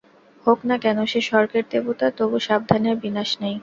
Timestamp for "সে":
1.05-1.19